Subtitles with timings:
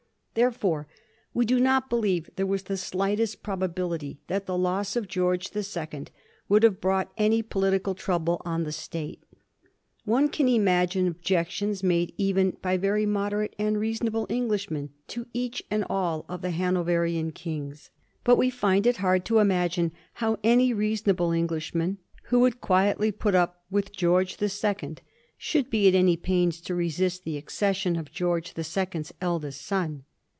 [0.33, 0.87] Therefore,
[1.33, 5.49] we do not believe there was the slightest prob ability that the loss of George
[5.49, 6.09] the Second
[6.47, 9.21] would have brought any political trouble on the State.
[10.05, 15.63] One can imagine objections made even by very moderate and rea sonable Englishmen to each
[15.69, 17.89] and all of the Hanoverian kings;
[18.23, 21.97] but we find it hard to imagine how any reasonable Englishman,
[22.29, 25.01] who had quietly, put up with George the Second,
[25.37, 30.05] should be at any pains to resist the accession of George the Second's eldest son.